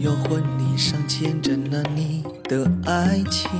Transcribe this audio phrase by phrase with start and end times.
[0.00, 3.50] 有婚礼上见证了你的爱情，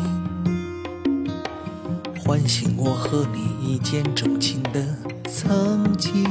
[2.19, 4.83] 唤醒我和你一见钟情的
[5.29, 6.25] 曾经。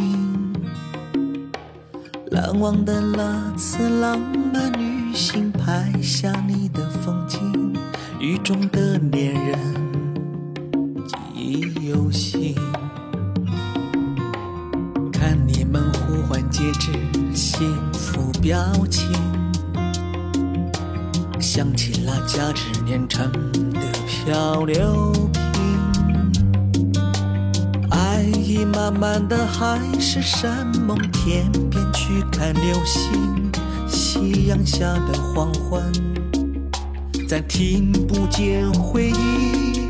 [2.31, 4.19] 难忘的那次浪
[4.51, 7.77] 漫旅行，拍下你的风景，
[8.19, 9.59] 雨中的恋人
[11.07, 12.55] 记忆犹新。
[15.13, 16.91] 看你们互换戒指，
[17.31, 18.57] 幸福表
[18.89, 19.08] 情。
[21.51, 23.27] 想起那价值连城
[23.73, 27.01] 的漂流瓶，
[27.89, 33.51] 爱已慢慢的海誓山盟，天边去看流星，
[33.87, 35.91] 夕阳下的黄昏，
[37.27, 39.87] 再听不见回忆，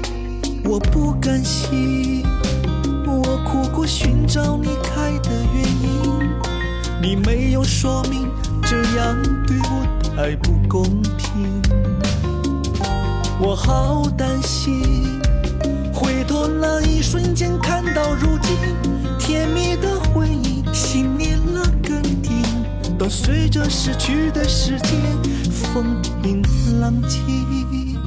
[0.63, 2.23] 我不甘心，
[3.05, 6.29] 我苦苦寻找你开的原因，
[7.01, 8.29] 你没有说明，
[8.63, 10.83] 这样对我太不公
[11.17, 11.61] 平。
[13.39, 15.21] 我好担心，
[15.93, 18.57] 回头那一瞬间看到如今
[19.17, 22.31] 甜蜜的回忆，心里那根蒂
[22.97, 24.99] 都随着逝去的时间
[25.49, 26.43] 风平
[26.81, 27.98] 浪静。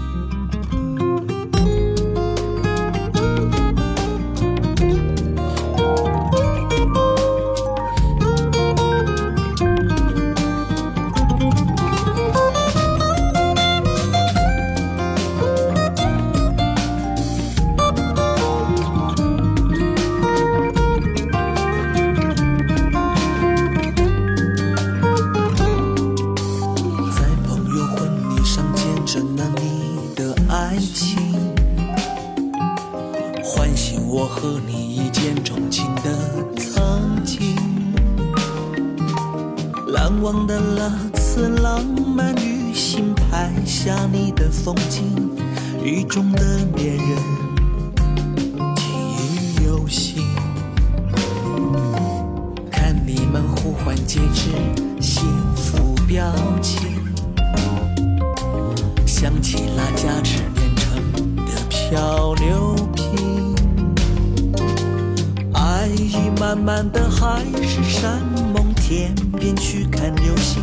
[29.13, 31.19] 上见证了你的爱情，
[33.45, 36.17] 唤醒我和你一见钟情的
[36.57, 37.55] 曾经。
[39.93, 45.31] 难忘的那次浪漫旅行，拍下你的风景，
[45.85, 47.19] 雨中的恋人
[48.75, 48.85] 记
[49.19, 50.25] 忆犹新。
[52.71, 54.49] 看你们互换戒指，
[55.03, 55.23] 幸
[55.55, 57.02] 福表情。
[59.23, 63.55] 想起那价值连城的漂流瓶，
[65.55, 68.21] 爱已慢慢的海誓山
[68.53, 70.61] 盟，天边去看流星，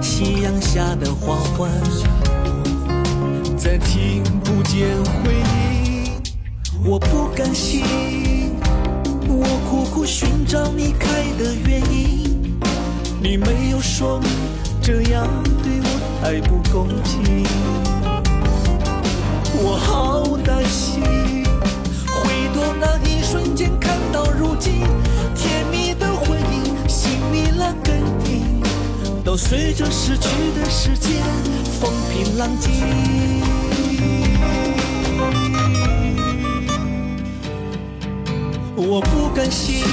[0.00, 1.68] 夕阳下的黄昏，
[3.56, 6.12] 再听不见回音，
[6.84, 7.82] 我不甘心。
[9.26, 12.56] 我苦苦寻找你开的原因，
[13.20, 14.30] 你没有说明，
[14.80, 15.26] 这样
[16.22, 17.44] 爱不公平。
[19.62, 21.02] 我好担心，
[22.06, 24.82] 回头那一瞬间看到如今
[25.34, 28.60] 甜蜜的回忆，心里那根钉
[29.24, 30.28] 都随着逝去
[30.58, 31.22] 的时间
[31.80, 32.70] 风平浪静。
[38.76, 39.84] 我不甘心，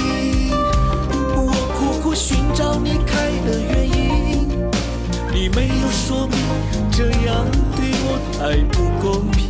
[8.40, 9.48] 爱不公平。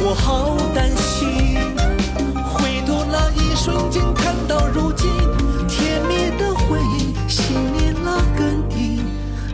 [0.00, 1.56] 我好担心，
[2.52, 5.10] 回头那一瞬间看到如今
[5.68, 9.04] 甜蜜的回忆，心里那根钉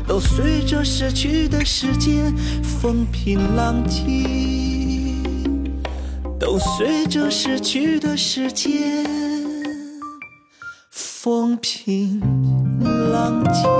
[0.07, 4.11] 都随着逝去的时间风平浪静。
[6.39, 9.05] 都随着逝去的时间
[10.91, 12.19] 风平
[13.13, 13.80] 浪静。